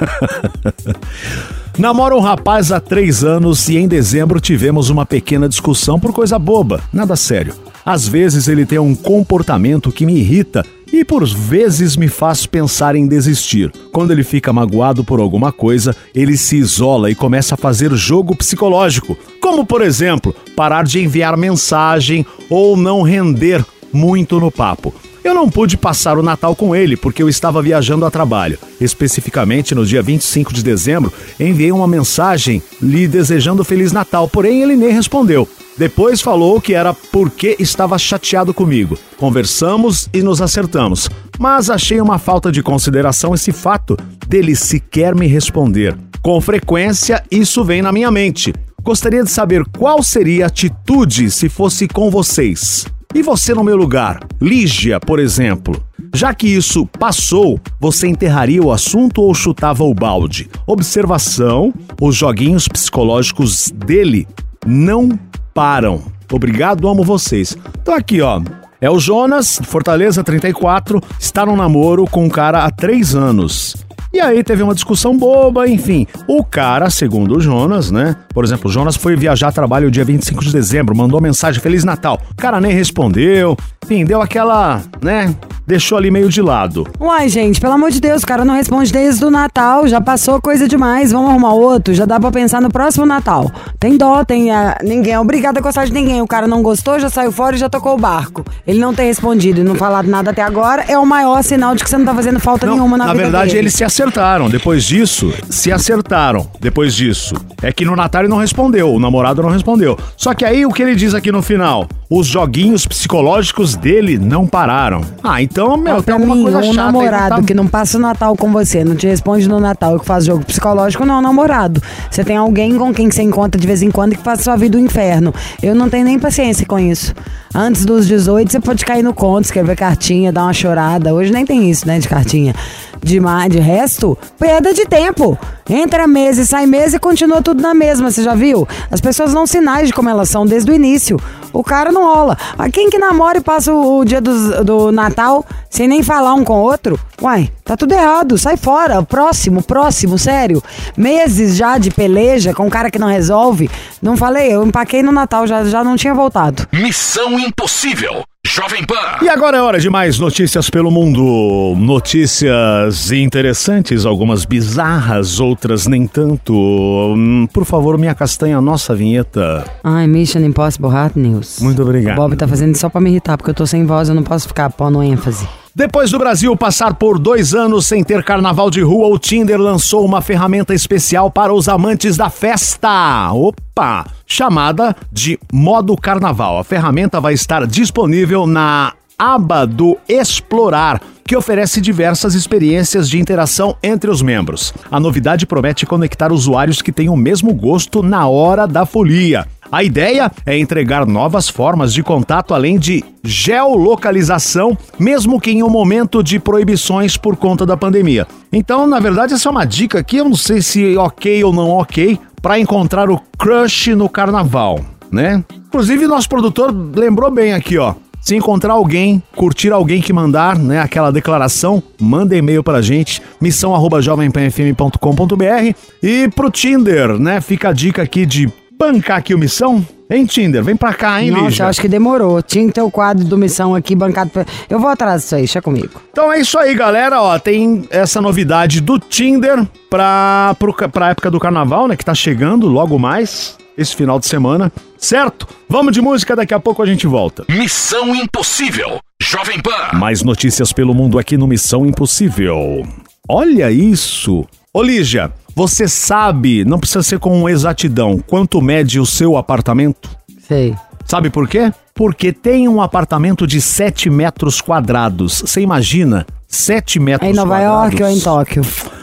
Namoro 1.78 2.16
um 2.16 2.20
rapaz 2.20 2.72
há 2.72 2.80
três 2.80 3.24
anos 3.24 3.68
e 3.68 3.76
em 3.76 3.88
dezembro 3.88 4.40
tivemos 4.40 4.90
uma 4.90 5.06
pequena 5.06 5.48
discussão 5.48 5.98
por 5.98 6.12
coisa 6.12 6.38
boba, 6.38 6.80
nada 6.92 7.16
sério. 7.16 7.54
Às 7.84 8.06
vezes 8.06 8.48
ele 8.48 8.66
tem 8.66 8.78
um 8.78 8.94
comportamento 8.94 9.90
que 9.90 10.04
me 10.04 10.18
irrita 10.18 10.64
e 10.92 11.04
por 11.04 11.24
vezes 11.24 11.96
me 11.96 12.08
faz 12.08 12.46
pensar 12.46 12.96
em 12.96 13.06
desistir. 13.06 13.72
Quando 13.92 14.10
ele 14.10 14.24
fica 14.24 14.52
magoado 14.52 15.04
por 15.04 15.20
alguma 15.20 15.52
coisa, 15.52 15.96
ele 16.14 16.36
se 16.36 16.56
isola 16.56 17.10
e 17.10 17.14
começa 17.14 17.54
a 17.54 17.58
fazer 17.58 17.94
jogo 17.94 18.36
psicológico, 18.36 19.16
como 19.40 19.64
por 19.64 19.82
exemplo, 19.82 20.34
parar 20.56 20.84
de 20.84 21.00
enviar 21.00 21.36
mensagem 21.36 22.26
ou 22.48 22.76
não 22.76 23.02
render 23.02 23.64
muito 23.92 24.38
no 24.38 24.50
papo. 24.50 24.92
Eu 25.22 25.34
não 25.34 25.50
pude 25.50 25.76
passar 25.76 26.18
o 26.18 26.22
Natal 26.22 26.56
com 26.56 26.74
ele 26.74 26.96
porque 26.96 27.22
eu 27.22 27.28
estava 27.28 27.60
viajando 27.60 28.06
a 28.06 28.10
trabalho. 28.10 28.58
Especificamente 28.80 29.74
no 29.74 29.84
dia 29.84 30.02
25 30.02 30.52
de 30.52 30.62
dezembro, 30.62 31.12
enviei 31.38 31.70
uma 31.70 31.86
mensagem 31.86 32.62
lhe 32.80 33.06
desejando 33.06 33.64
Feliz 33.64 33.92
Natal, 33.92 34.28
porém 34.28 34.62
ele 34.62 34.76
nem 34.76 34.92
respondeu. 34.92 35.46
Depois 35.76 36.20
falou 36.20 36.60
que 36.60 36.74
era 36.74 36.92
porque 36.94 37.56
estava 37.58 37.98
chateado 37.98 38.52
comigo. 38.52 38.98
Conversamos 39.16 40.08
e 40.12 40.22
nos 40.22 40.40
acertamos, 40.40 41.08
mas 41.38 41.70
achei 41.70 42.00
uma 42.00 42.18
falta 42.18 42.50
de 42.50 42.62
consideração 42.62 43.34
esse 43.34 43.52
fato 43.52 43.96
dele 44.26 44.56
sequer 44.56 45.14
me 45.14 45.26
responder. 45.26 45.96
Com 46.22 46.40
frequência, 46.40 47.22
isso 47.30 47.64
vem 47.64 47.82
na 47.82 47.92
minha 47.92 48.10
mente. 48.10 48.52
Gostaria 48.82 49.22
de 49.22 49.30
saber 49.30 49.64
qual 49.78 50.02
seria 50.02 50.44
a 50.44 50.48
atitude 50.48 51.30
se 51.30 51.48
fosse 51.48 51.88
com 51.88 52.10
vocês. 52.10 52.86
E 53.12 53.22
você 53.22 53.52
no 53.52 53.64
meu 53.64 53.76
lugar? 53.76 54.20
Lígia, 54.40 55.00
por 55.00 55.18
exemplo. 55.18 55.82
Já 56.14 56.32
que 56.32 56.46
isso 56.46 56.86
passou, 56.86 57.60
você 57.80 58.06
enterraria 58.06 58.62
o 58.62 58.70
assunto 58.70 59.20
ou 59.22 59.34
chutava 59.34 59.82
o 59.82 59.92
balde? 59.92 60.48
Observação: 60.64 61.74
os 62.00 62.14
joguinhos 62.14 62.68
psicológicos 62.68 63.70
dele 63.70 64.28
não 64.64 65.18
param. 65.52 66.02
Obrigado, 66.32 66.88
amo 66.88 67.02
vocês. 67.02 67.58
Então 67.82 67.94
aqui, 67.94 68.20
ó. 68.20 68.40
É 68.80 68.88
o 68.88 68.98
Jonas, 68.98 69.60
Fortaleza 69.64 70.24
34, 70.24 71.02
está 71.18 71.44
no 71.44 71.54
namoro 71.54 72.06
com 72.06 72.24
um 72.24 72.30
cara 72.30 72.64
há 72.64 72.70
três 72.70 73.14
anos. 73.14 73.76
E 74.12 74.20
aí 74.20 74.42
teve 74.42 74.62
uma 74.62 74.74
discussão 74.74 75.16
boba, 75.16 75.68
enfim. 75.68 76.06
O 76.26 76.44
cara, 76.44 76.90
segundo 76.90 77.36
o 77.36 77.40
Jonas, 77.40 77.92
né? 77.92 78.16
Por 78.34 78.44
exemplo, 78.44 78.68
o 78.68 78.72
Jonas 78.72 78.96
foi 78.96 79.14
viajar 79.14 79.48
a 79.48 79.52
trabalho 79.52 79.90
dia 79.90 80.04
25 80.04 80.42
de 80.44 80.52
dezembro, 80.52 80.96
mandou 80.96 81.20
mensagem 81.20 81.60
Feliz 81.60 81.84
Natal. 81.84 82.20
O 82.32 82.34
cara 82.34 82.60
nem 82.60 82.72
respondeu, 82.72 83.56
enfim, 83.84 84.04
deu 84.04 84.20
aquela, 84.20 84.82
né? 85.00 85.34
Deixou 85.70 85.96
ali 85.96 86.10
meio 86.10 86.28
de 86.28 86.42
lado. 86.42 86.84
Uai, 86.98 87.28
gente, 87.28 87.60
pelo 87.60 87.74
amor 87.74 87.92
de 87.92 88.00
Deus, 88.00 88.24
o 88.24 88.26
cara 88.26 88.44
não 88.44 88.56
responde 88.56 88.90
desde 88.92 89.24
o 89.24 89.30
Natal, 89.30 89.86
já 89.86 90.00
passou 90.00 90.40
coisa 90.42 90.66
demais, 90.66 91.12
vamos 91.12 91.30
arrumar 91.30 91.52
outro, 91.52 91.94
já 91.94 92.04
dá 92.04 92.18
pra 92.18 92.32
pensar 92.32 92.60
no 92.60 92.68
próximo 92.68 93.06
Natal. 93.06 93.48
Tem 93.78 93.96
dó, 93.96 94.24
tem. 94.24 94.50
ah, 94.50 94.76
ninguém 94.82 95.12
é 95.12 95.20
obrigado 95.20 95.58
a 95.58 95.60
gostar 95.60 95.84
de 95.84 95.92
ninguém. 95.92 96.20
O 96.20 96.26
cara 96.26 96.48
não 96.48 96.60
gostou, 96.60 96.98
já 96.98 97.08
saiu 97.08 97.30
fora 97.30 97.54
e 97.54 97.58
já 97.60 97.68
tocou 97.68 97.94
o 97.94 97.96
barco. 97.96 98.44
Ele 98.66 98.80
não 98.80 98.92
ter 98.92 99.04
respondido 99.04 99.60
e 99.60 99.62
não 99.62 99.76
falado 99.76 100.08
nada 100.08 100.32
até 100.32 100.42
agora 100.42 100.84
é 100.88 100.98
o 100.98 101.06
maior 101.06 101.40
sinal 101.44 101.76
de 101.76 101.84
que 101.84 101.88
você 101.88 101.96
não 101.96 102.04
tá 102.04 102.14
fazendo 102.16 102.40
falta 102.40 102.66
Não, 102.66 102.74
nenhuma 102.74 102.98
na, 102.98 103.04
na 103.06 103.12
vida 103.12 103.22
verdade, 103.22 103.50
dele. 103.50 103.58
eles 103.60 103.74
se 103.74 103.84
acertaram. 103.84 104.50
Depois 104.50 104.82
disso, 104.82 105.32
se 105.48 105.70
acertaram. 105.70 106.48
Depois 106.58 106.96
disso. 106.96 107.36
É 107.62 107.72
que 107.72 107.84
no 107.84 107.94
Natal 107.94 108.22
ele 108.22 108.28
não 108.28 108.38
respondeu, 108.38 108.92
o 108.92 108.98
namorado 108.98 109.40
não 109.40 109.50
respondeu. 109.50 109.96
Só 110.16 110.34
que 110.34 110.44
aí 110.44 110.66
o 110.66 110.72
que 110.72 110.82
ele 110.82 110.96
diz 110.96 111.14
aqui 111.14 111.30
no 111.30 111.42
final? 111.42 111.86
os 112.10 112.26
joguinhos 112.26 112.84
psicológicos 112.86 113.76
dele 113.76 114.18
não 114.18 114.44
pararam. 114.44 115.00
Ah, 115.22 115.40
então, 115.40 115.59
meu, 115.76 115.96
Ó, 115.96 116.02
tem 116.02 116.12
alguma 116.14 116.34
mim, 116.34 116.42
coisa 116.42 116.58
um 116.58 116.62
chata 116.72 116.86
namorado 116.86 117.30
não 117.34 117.40
tá- 117.40 117.46
que 117.46 117.54
não 117.54 117.66
passa 117.66 117.98
o 117.98 118.00
Natal 118.00 118.36
com 118.36 118.50
você, 118.52 118.84
não 118.84 118.94
te 118.94 119.06
responde 119.06 119.48
no 119.48 119.58
Natal 119.60 119.96
e 119.96 120.00
que 120.00 120.06
faz 120.06 120.24
jogo 120.24 120.44
psicológico, 120.44 121.04
não 121.04 121.16
é 121.16 121.18
um 121.18 121.22
namorado. 121.22 121.82
Você 122.10 122.24
tem 122.24 122.36
alguém 122.36 122.76
com 122.76 122.92
quem 122.92 123.10
você 123.10 123.22
encontra 123.22 123.60
de 123.60 123.66
vez 123.66 123.82
em 123.82 123.90
quando 123.90 124.16
que 124.16 124.22
faz 124.22 124.40
sua 124.42 124.56
vida 124.56 124.76
um 124.76 124.80
inferno. 124.80 125.32
Eu 125.62 125.74
não 125.74 125.88
tenho 125.88 126.04
nem 126.04 126.18
paciência 126.18 126.66
com 126.66 126.78
isso. 126.78 127.14
Antes 127.54 127.84
dos 127.84 128.06
18, 128.06 128.52
você 128.52 128.60
pode 128.60 128.84
cair 128.84 129.02
no 129.02 129.12
conto, 129.12 129.44
escrever 129.46 129.74
cartinha, 129.76 130.32
dar 130.32 130.44
uma 130.44 130.52
chorada. 130.52 131.12
Hoje 131.12 131.32
nem 131.32 131.44
tem 131.44 131.68
isso, 131.68 131.86
né, 131.86 131.98
de 131.98 132.08
cartinha. 132.08 132.54
De, 133.02 133.18
de 133.50 133.58
resto, 133.58 134.16
perda 134.38 134.72
de 134.74 134.84
tempo. 134.86 135.36
Entra 135.68 136.06
mesa 136.06 136.42
e 136.42 136.46
sai 136.46 136.66
mesa 136.66 136.96
e 136.96 136.98
continua 136.98 137.40
tudo 137.42 137.62
na 137.62 137.72
mesma, 137.74 138.10
você 138.10 138.22
já 138.22 138.34
viu? 138.34 138.68
As 138.90 139.00
pessoas 139.00 139.32
dão 139.32 139.46
sinais 139.46 139.88
de 139.88 139.94
como 139.94 140.08
elas 140.08 140.28
são 140.28 140.44
desde 140.46 140.70
o 140.70 140.74
início. 140.74 141.16
O 141.52 141.64
cara 141.64 141.90
não 141.90 142.04
rola. 142.04 142.36
Quem 142.72 142.90
que 142.90 142.98
namora 142.98 143.38
e 143.38 143.40
passa 143.40 143.72
o, 143.72 143.98
o 144.00 144.04
dia 144.04 144.20
dos- 144.20 144.64
do, 144.64 144.92
Natal 144.92 145.44
sem 145.68 145.86
nem 145.86 146.02
falar 146.02 146.34
um 146.34 146.44
com 146.44 146.54
o 146.54 146.62
outro? 146.62 146.98
Uai, 147.20 147.50
tá 147.64 147.76
tudo 147.76 147.92
errado. 147.92 148.38
Sai 148.38 148.56
fora. 148.56 149.02
Próximo, 149.02 149.62
próximo, 149.62 150.18
sério. 150.18 150.62
Meses 150.96 151.56
já 151.56 151.78
de 151.78 151.90
peleja 151.90 152.54
com 152.54 152.66
um 152.66 152.70
cara 152.70 152.90
que 152.90 152.98
não 152.98 153.08
resolve. 153.08 153.70
Não 154.00 154.16
falei, 154.16 154.52
eu 154.52 154.64
empaquei 154.64 155.02
no 155.02 155.12
Natal, 155.12 155.46
já, 155.46 155.64
já 155.64 155.84
não 155.84 155.96
tinha 155.96 156.14
voltado. 156.14 156.66
Missão 156.72 157.38
Impossível. 157.38 158.24
Jovem 158.46 158.82
Pan. 158.84 159.18
E 159.22 159.28
agora 159.28 159.58
é 159.58 159.60
hora 159.60 159.78
de 159.78 159.90
mais 159.90 160.18
notícias 160.18 160.70
pelo 160.70 160.90
mundo. 160.90 161.74
Notícias 161.76 163.12
interessantes, 163.12 164.06
algumas 164.06 164.46
bizarras, 164.46 165.38
outras 165.38 165.86
nem 165.86 166.06
tanto. 166.06 166.54
Hum, 166.54 167.46
Por 167.52 167.66
favor, 167.66 167.98
minha 167.98 168.14
castanha, 168.14 168.58
nossa 168.60 168.94
vinheta. 168.94 169.64
Ai, 169.84 170.06
Mission 170.06 170.40
Impossible 170.40 170.88
Hot 170.88 171.18
News. 171.18 171.58
Muito 171.60 171.82
obrigado. 171.82 172.14
O 172.16 172.20
Bob 172.22 172.34
tá 172.34 172.48
fazendo 172.48 172.72
isso 172.72 172.80
só 172.80 172.88
pra 172.88 173.00
me 173.00 173.10
irritar, 173.10 173.36
porque 173.36 173.50
eu 173.50 173.54
tô 173.54 173.66
sem 173.66 173.84
voz, 173.84 174.08
eu 174.08 174.14
não 174.14 174.22
posso 174.22 174.48
ficar 174.48 174.70
pondo 174.70 175.02
ênfase. 175.02 175.46
Depois 175.74 176.10
do 176.10 176.18
Brasil 176.18 176.56
passar 176.56 176.94
por 176.94 177.16
dois 177.16 177.54
anos 177.54 177.86
sem 177.86 178.02
ter 178.02 178.24
carnaval 178.24 178.70
de 178.70 178.80
rua, 178.82 179.06
o 179.06 179.18
Tinder 179.18 179.58
lançou 179.58 180.04
uma 180.04 180.20
ferramenta 180.20 180.74
especial 180.74 181.30
para 181.30 181.54
os 181.54 181.68
amantes 181.68 182.16
da 182.16 182.28
festa. 182.28 183.32
Opa! 183.32 184.04
Chamada 184.26 184.96
de 185.12 185.38
Modo 185.52 185.96
Carnaval. 185.96 186.58
A 186.58 186.64
ferramenta 186.64 187.20
vai 187.20 187.34
estar 187.34 187.68
disponível 187.68 188.48
na 188.48 188.94
aba 189.16 189.64
do 189.64 189.96
Explorar, 190.08 191.00
que 191.24 191.36
oferece 191.36 191.80
diversas 191.80 192.34
experiências 192.34 193.08
de 193.08 193.20
interação 193.20 193.76
entre 193.80 194.10
os 194.10 194.22
membros. 194.22 194.74
A 194.90 194.98
novidade 194.98 195.46
promete 195.46 195.86
conectar 195.86 196.32
usuários 196.32 196.82
que 196.82 196.90
têm 196.90 197.08
o 197.08 197.16
mesmo 197.16 197.54
gosto 197.54 198.02
na 198.02 198.26
hora 198.26 198.66
da 198.66 198.84
folia. 198.84 199.46
A 199.72 199.84
ideia 199.84 200.32
é 200.44 200.58
entregar 200.58 201.06
novas 201.06 201.48
formas 201.48 201.92
de 201.92 202.02
contato 202.02 202.52
além 202.52 202.76
de 202.76 203.04
geolocalização, 203.22 204.76
mesmo 204.98 205.40
que 205.40 205.52
em 205.52 205.62
um 205.62 205.70
momento 205.70 206.24
de 206.24 206.40
proibições 206.40 207.16
por 207.16 207.36
conta 207.36 207.64
da 207.64 207.76
pandemia. 207.76 208.26
Então, 208.52 208.84
na 208.86 208.98
verdade, 208.98 209.34
essa 209.34 209.48
é 209.48 209.52
uma 209.52 209.64
dica 209.64 210.00
aqui, 210.00 210.16
eu 210.16 210.24
não 210.24 210.34
sei 210.34 210.60
se 210.60 210.96
ok 210.96 211.44
ou 211.44 211.52
não 211.52 211.70
ok, 211.70 212.18
para 212.42 212.58
encontrar 212.58 213.08
o 213.10 213.20
crush 213.38 213.94
no 213.94 214.08
carnaval, 214.08 214.80
né? 215.10 215.44
Inclusive, 215.68 216.06
nosso 216.08 216.28
produtor 216.28 216.74
lembrou 216.96 217.30
bem 217.30 217.52
aqui, 217.52 217.78
ó. 217.78 217.94
Se 218.20 218.34
encontrar 218.34 218.74
alguém, 218.74 219.22
curtir 219.34 219.70
alguém 219.70 220.02
que 220.02 220.12
mandar, 220.12 220.58
né, 220.58 220.80
aquela 220.80 221.10
declaração, 221.10 221.82
manda 221.98 222.36
e-mail 222.36 222.62
pra 222.62 222.82
gente, 222.82 223.22
missão 223.40 223.74
arroba 223.74 224.02
jovempanfm.com.br 224.02 225.74
e 226.02 226.28
pro 226.28 226.50
Tinder, 226.50 227.18
né, 227.18 227.40
fica 227.40 227.70
a 227.70 227.72
dica 227.72 228.02
aqui 228.02 228.26
de 228.26 228.52
bancar 228.80 229.18
aqui 229.18 229.34
o 229.34 229.38
Missão. 229.38 229.86
Hein, 230.10 230.24
Tinder? 230.24 230.64
Vem 230.64 230.74
pra 230.74 230.92
cá, 230.94 231.22
hein, 231.22 231.30
Nossa, 231.30 231.44
Lígia? 231.44 231.62
eu 231.62 231.68
acho 231.68 231.80
que 231.80 231.86
demorou. 231.86 232.42
Tinha 232.42 232.66
que 232.66 232.72
ter 232.72 232.80
o 232.80 232.90
quadro 232.90 233.24
do 233.24 233.36
Missão 233.36 233.74
aqui 233.74 233.94
bancado. 233.94 234.30
Pra... 234.30 234.44
Eu 234.68 234.80
vou 234.80 234.88
atrás 234.88 235.22
disso 235.22 235.34
aí, 235.36 235.42
deixa 235.42 235.62
comigo. 235.62 236.00
Então 236.10 236.32
é 236.32 236.40
isso 236.40 236.58
aí, 236.58 236.74
galera. 236.74 237.22
Ó, 237.22 237.38
tem 237.38 237.86
essa 237.90 238.20
novidade 238.20 238.80
do 238.80 238.98
Tinder 238.98 239.64
pra, 239.88 240.56
pro, 240.58 240.72
pra 240.88 241.10
época 241.10 241.30
do 241.30 241.38
carnaval, 241.38 241.86
né? 241.86 241.96
Que 241.96 242.04
tá 242.04 242.14
chegando 242.14 242.66
logo 242.66 242.98
mais, 242.98 243.56
esse 243.78 243.94
final 243.94 244.18
de 244.18 244.26
semana. 244.26 244.72
Certo? 244.98 245.46
Vamos 245.68 245.92
de 245.92 246.00
música, 246.00 246.34
daqui 246.34 246.54
a 246.54 246.58
pouco 246.58 246.82
a 246.82 246.86
gente 246.86 247.06
volta. 247.06 247.44
Missão 247.48 248.14
Impossível. 248.14 248.98
Jovem 249.22 249.60
Pan. 249.60 249.96
Mais 249.96 250.22
notícias 250.22 250.72
pelo 250.72 250.92
mundo 250.92 251.18
aqui 251.20 251.36
no 251.36 251.46
Missão 251.46 251.86
Impossível. 251.86 252.84
Olha 253.28 253.70
isso! 253.70 254.44
Ô 254.72 254.82
Lígia, 254.82 255.32
você 255.54 255.86
sabe, 255.88 256.64
não 256.64 256.78
precisa 256.78 257.02
ser 257.02 257.18
com 257.18 257.48
exatidão, 257.48 258.18
quanto 258.26 258.60
mede 258.60 258.98
o 259.00 259.06
seu 259.06 259.36
apartamento? 259.36 260.10
Sei. 260.46 260.74
Sabe 261.06 261.30
por 261.30 261.48
quê? 261.48 261.72
Porque 261.94 262.32
tem 262.32 262.68
um 262.68 262.80
apartamento 262.80 263.46
de 263.46 263.60
7 263.60 264.08
metros 264.08 264.60
quadrados. 264.60 265.40
Você 265.44 265.60
imagina? 265.60 266.24
7 266.46 266.98
metros 267.00 267.28
É 267.28 267.32
em 267.32 267.34
Nova 267.34 267.50
quadrados. 267.56 267.74
York 267.92 268.02
ou 268.02 268.08
é 268.08 268.12
em 268.12 268.20
Tóquio? 268.20 268.62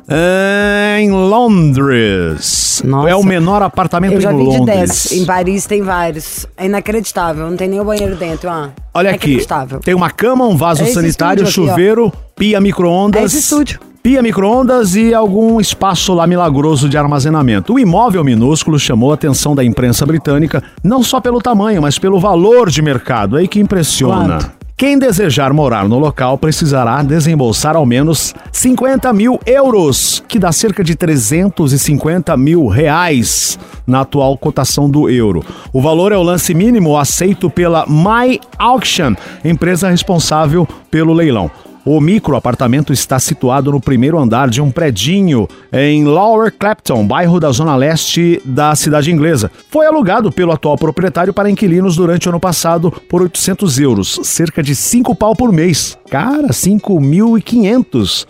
É 0.09 0.97
em 1.01 1.11
Londres. 1.11 2.81
Nossa. 2.85 3.09
É 3.09 3.15
o 3.15 3.23
menor 3.23 3.61
apartamento 3.61 4.13
Eu 4.13 4.21
já 4.21 4.31
em 4.33 4.37
vi 4.37 4.43
de 4.49 4.57
Londres. 4.57 5.09
10. 5.09 5.11
Em 5.13 5.25
Paris 5.25 5.65
tem 5.65 5.81
vários. 5.81 6.45
É 6.55 6.65
inacreditável. 6.65 7.49
Não 7.49 7.57
tem 7.57 7.67
nem 7.67 7.79
o 7.79 7.83
banheiro 7.85 8.15
dentro. 8.15 8.49
Ah, 8.49 8.69
Olha 8.93 9.09
é 9.09 9.15
aqui, 9.15 9.31
Inacreditável. 9.31 9.79
tem 9.79 9.93
uma 9.93 10.09
cama, 10.09 10.45
um 10.45 10.55
vaso 10.55 10.83
É 10.83 10.85
sanitário, 10.87 11.43
estúdio 11.43 11.63
aqui, 11.65 11.71
chuveiro, 11.73 12.13
pia 12.35 12.59
micro-ondas. 12.61 13.21
É 13.21 13.25
esse 13.25 13.39
estúdio. 13.39 13.79
Pia 14.07 14.21
micro-ondas 14.21 14.95
e 14.95 15.13
algum 15.13 15.59
espaço 15.59 16.13
lá 16.13 16.25
milagroso 16.25 16.87
de 16.87 16.97
armazenamento. 16.97 17.73
O 17.73 17.77
imóvel 17.77 18.23
minúsculo 18.23 18.79
chamou 18.79 19.11
a 19.11 19.15
atenção 19.15 19.53
da 19.53 19.65
imprensa 19.65 20.05
britânica, 20.05 20.63
não 20.81 21.03
só 21.03 21.19
pelo 21.19 21.41
tamanho, 21.41 21.81
mas 21.81 21.99
pelo 21.99 22.17
valor 22.17 22.69
de 22.69 22.81
mercado. 22.81 23.35
Aí 23.35 23.49
que 23.49 23.59
impressiona. 23.59 24.37
Quanto? 24.37 24.51
Quem 24.77 24.97
desejar 24.97 25.51
morar 25.51 25.89
no 25.89 25.99
local 25.99 26.37
precisará 26.37 27.03
desembolsar 27.03 27.75
ao 27.75 27.85
menos 27.85 28.33
50 28.53 29.11
mil 29.11 29.41
euros, 29.45 30.23
que 30.25 30.39
dá 30.39 30.53
cerca 30.53 30.85
de 30.85 30.95
350 30.95 32.37
mil 32.37 32.67
reais 32.67 33.59
na 33.85 34.01
atual 34.01 34.37
cotação 34.37 34.89
do 34.89 35.09
euro. 35.09 35.43
O 35.73 35.81
valor 35.81 36.13
é 36.13 36.17
o 36.17 36.23
lance 36.23 36.53
mínimo 36.53 36.97
aceito 36.97 37.49
pela 37.49 37.85
My 37.85 38.39
Auction, 38.57 39.15
empresa 39.43 39.89
responsável 39.89 40.65
pelo 40.89 41.11
leilão. 41.11 41.51
O 41.89 42.01
micro 42.01 42.35
apartamento 42.35 42.91
está 42.91 43.17
situado 43.17 43.71
no 43.71 43.79
primeiro 43.79 44.19
andar 44.19 44.49
de 44.49 44.61
um 44.61 44.69
predinho 44.69 45.47
em 45.71 46.03
Lower 46.03 46.51
Clapton, 46.51 47.07
bairro 47.07 47.39
da 47.39 47.49
zona 47.49 47.77
leste 47.77 48.41
da 48.43 48.75
cidade 48.75 49.09
inglesa. 49.09 49.49
Foi 49.71 49.85
alugado 49.85 50.29
pelo 50.29 50.51
atual 50.51 50.77
proprietário 50.77 51.33
para 51.33 51.49
inquilinos 51.49 51.95
durante 51.95 52.27
o 52.27 52.29
ano 52.29 52.41
passado 52.41 52.91
por 52.91 53.21
800 53.21 53.79
euros, 53.79 54.19
cerca 54.23 54.61
de 54.61 54.75
5 54.75 55.15
pau 55.15 55.33
por 55.33 55.49
mês. 55.53 55.97
Cara, 56.09 56.49
5.500. 56.49 58.27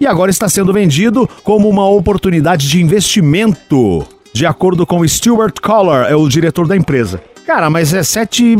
E 0.00 0.06
agora 0.06 0.30
está 0.30 0.48
sendo 0.48 0.72
vendido 0.72 1.28
como 1.42 1.68
uma 1.68 1.88
oportunidade 1.88 2.68
de 2.68 2.80
investimento, 2.80 4.06
de 4.32 4.46
acordo 4.46 4.86
com 4.86 5.04
Stuart 5.04 5.58
Collar, 5.60 6.08
é 6.08 6.14
o 6.14 6.28
diretor 6.28 6.68
da 6.68 6.76
empresa. 6.76 7.20
Cara, 7.50 7.68
mas 7.68 7.92
é 7.92 8.04
sete. 8.04 8.56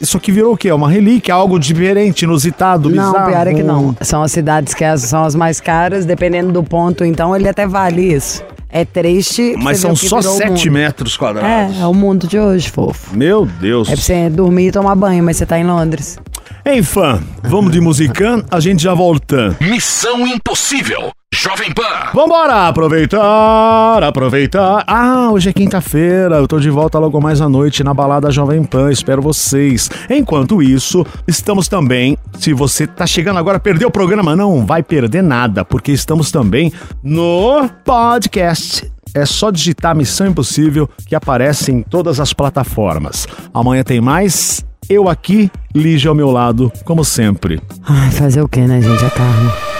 Isso 0.00 0.16
aqui 0.16 0.32
virou 0.32 0.54
o 0.54 0.56
quê? 0.56 0.72
Uma 0.72 0.88
relíquia, 0.88 1.34
algo 1.34 1.58
diferente, 1.58 2.22
inusitado, 2.22 2.88
Não, 2.88 3.12
bizarro. 3.12 3.30
pior 3.30 3.46
é 3.46 3.52
que 3.52 3.62
não. 3.62 3.94
São 4.00 4.22
as 4.22 4.32
cidades 4.32 4.72
que 4.72 4.96
são 4.96 5.24
as 5.24 5.34
mais 5.34 5.60
caras, 5.60 6.06
dependendo 6.06 6.50
do 6.50 6.64
ponto, 6.64 7.04
então 7.04 7.36
ele 7.36 7.46
até 7.46 7.66
vale 7.66 8.14
isso. 8.14 8.42
É 8.70 8.82
triste. 8.82 9.54
Mas 9.58 9.80
são 9.80 9.94
só 9.94 10.20
virou 10.20 10.34
o 10.34 10.38
7 10.38 10.48
mundo. 10.70 10.72
metros 10.72 11.18
quadrados. 11.18 11.76
É, 11.76 11.82
é 11.82 11.86
o 11.86 11.92
mundo 11.92 12.26
de 12.26 12.38
hoje, 12.38 12.70
fofo. 12.70 13.14
Meu 13.14 13.44
Deus. 13.44 13.88
É 13.90 13.92
pra 13.92 14.00
você 14.02 14.30
dormir 14.30 14.68
e 14.68 14.72
tomar 14.72 14.94
banho, 14.94 15.22
mas 15.22 15.36
você 15.36 15.44
tá 15.44 15.58
em 15.58 15.64
Londres. 15.64 16.18
Hein, 16.64 16.82
fã? 16.82 17.20
Vamos 17.42 17.70
de 17.72 17.80
musican, 17.80 18.42
a 18.50 18.58
gente 18.58 18.82
já 18.82 18.94
volta. 18.94 19.54
Missão 19.60 20.26
Impossível. 20.26 21.10
Jovem 21.32 21.72
Pan. 21.72 22.10
Vambora, 22.12 22.66
aproveitar, 22.66 24.02
aproveitar. 24.02 24.82
Ah, 24.84 25.30
hoje 25.30 25.48
é 25.48 25.52
quinta-feira, 25.52 26.36
eu 26.36 26.48
tô 26.48 26.58
de 26.58 26.68
volta 26.68 26.98
logo 26.98 27.20
mais 27.20 27.40
à 27.40 27.48
noite 27.48 27.84
na 27.84 27.94
balada 27.94 28.32
Jovem 28.32 28.64
Pan, 28.64 28.90
espero 28.90 29.22
vocês. 29.22 29.88
Enquanto 30.10 30.60
isso, 30.60 31.06
estamos 31.28 31.68
também, 31.68 32.18
se 32.38 32.52
você 32.52 32.84
tá 32.84 33.06
chegando 33.06 33.38
agora, 33.38 33.60
perdeu 33.60 33.88
o 33.88 33.92
programa, 33.92 34.34
não 34.34 34.66
vai 34.66 34.82
perder 34.82 35.22
nada, 35.22 35.64
porque 35.64 35.92
estamos 35.92 36.32
também 36.32 36.72
no 37.02 37.70
podcast. 37.84 38.90
É 39.14 39.24
só 39.24 39.52
digitar 39.52 39.94
Missão 39.94 40.26
Impossível 40.26 40.90
que 41.06 41.14
aparece 41.14 41.70
em 41.70 41.82
todas 41.82 42.18
as 42.18 42.32
plataformas. 42.32 43.26
Amanhã 43.54 43.84
tem 43.84 44.00
mais, 44.00 44.64
eu 44.88 45.08
aqui, 45.08 45.50
Lígia 45.72 46.08
ao 46.08 46.14
meu 46.16 46.32
lado, 46.32 46.72
como 46.84 47.04
sempre. 47.04 47.62
Ai, 47.84 48.10
fazer 48.10 48.42
o 48.42 48.48
que, 48.48 48.60
né, 48.60 48.82
gente? 48.82 49.04
A 49.04 49.10
carne. 49.10 49.79